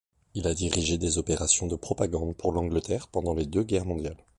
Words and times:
Il 0.33 0.47
a 0.47 0.55
dirigé 0.55 0.97
des 0.97 1.19
opérations 1.19 1.67
de 1.67 1.75
propagande 1.75 2.35
pour 2.35 2.51
l'Angleterre 2.53 3.07
pendant 3.07 3.35
les 3.35 3.45
deux 3.45 3.61
guerres 3.61 3.85
mondiales. 3.85 4.17